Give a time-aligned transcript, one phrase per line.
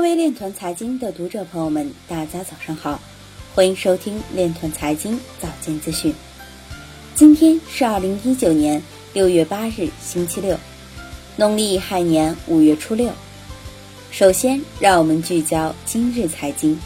[0.00, 2.98] 各位链团财经的读者朋友们，大家早上好，
[3.54, 6.14] 欢迎收听链团财经早间资讯。
[7.14, 8.82] 今天是二零一九年
[9.12, 10.58] 六月八日，星期六，
[11.36, 13.12] 农历亥年五月初六。
[14.10, 16.80] 首先，让我们聚焦今日财经。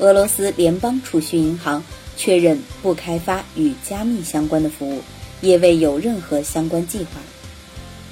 [0.00, 1.80] 俄罗斯联邦储蓄银行
[2.16, 5.00] 确认不开发与加密相关的服务，
[5.42, 7.20] 也未有任何相关计划。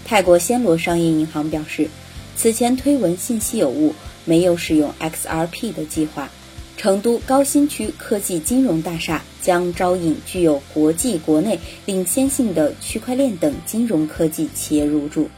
[0.05, 1.91] 泰国暹罗商业银行表示。
[2.39, 6.31] 此前推文信息有误，没有使用 XRP 的计划。
[6.77, 15.29] 成都高新区科技金融大厦将招引具有国际、国内领先性的区块链等金融科技企业入驻。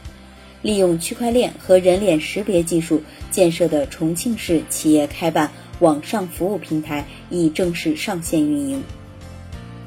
[0.61, 8.83] 利用区块链和人脸识别技术建设的重庆市企业开办网上服务平台已正式上线运营。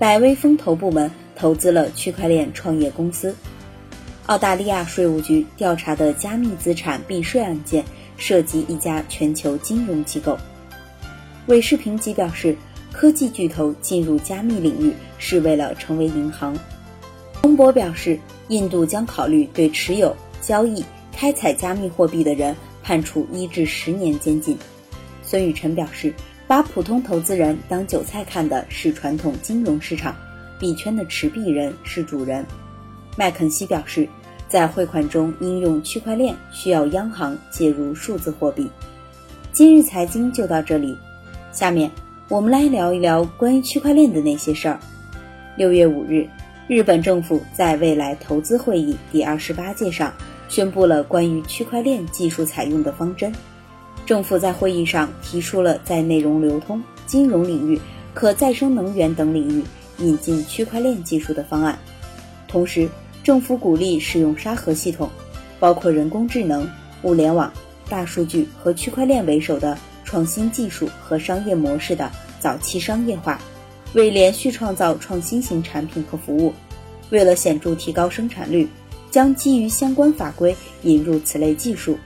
[0.01, 3.37] 百威风投部门投资了区块链创业公司。
[4.27, 7.85] 澳大利亚税务局调查的加密资产避税案件
[8.17, 10.39] 涉及一家全球金融机构。
[11.47, 12.57] 韦世平即表示，
[12.91, 16.57] 科技巨头进入加密领域是为了成为银行。
[17.43, 24.57] 彭博表示，印度将考虑对持有、交易、开采加密货币的人判处一至十年监禁。
[25.23, 26.15] 孙雨晨表示，
[26.47, 30.17] 把普通投资人当韭菜看的是传统金融市场，
[30.59, 32.43] 币圈的持币人是主人。
[33.17, 34.09] 麦肯锡表示，
[34.49, 38.69] 在汇款中应用区块链需要央行介入数字货币。
[39.53, 40.99] 今日财经就到这里，
[41.53, 41.89] 下面
[42.29, 44.81] 我们来聊一聊关于区块链的那些事儿。
[45.57, 46.27] 六月五日，
[46.67, 50.13] 日本政府在未来投资会议第二十八届上
[50.49, 53.33] 宣布了关于区块链技术采用的方针。
[54.05, 57.81] 政府在会议上提出了在内容流通、金融领域、
[58.13, 59.63] 可再生能源等领域
[59.99, 61.79] 引进区块链技术的方案，
[62.49, 62.89] 同时。
[63.25, 65.09] 政府鼓励使用沙盒系统，
[65.59, 66.71] 包括人工智能、
[67.05, 67.51] 物联网、
[67.89, 73.41] 大数据和区块链为首的创新技术和商业模式的早期商业化，
[73.95, 76.53] 为连续创造创新型产品和服务。
[77.09, 78.69] 为了显著提高生产率，
[79.11, 81.97] 将基于相关法规引入此类技术。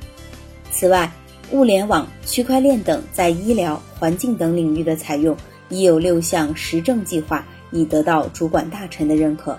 [0.71, 1.11] 此外，
[1.50, 5.37] 物联网、区块链等在医疗、环境等领域的采用，
[5.69, 9.59] 已有六项实证计划已得到主管大臣的认可。